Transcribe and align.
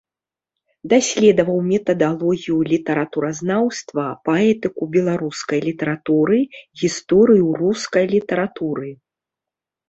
Даследаваў 0.91 1.57
метадалогію 1.71 2.55
літаратуразнаўства, 2.71 4.05
паэтыку 4.29 4.83
беларускай 4.97 5.59
літаратуры, 5.67 6.39
гісторыю 6.83 7.47
рускай 7.61 8.05
літаратуры. 8.15 8.89